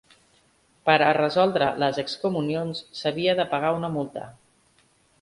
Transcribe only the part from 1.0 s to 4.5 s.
a resoldre les excomunions s'havia de pagar una multa.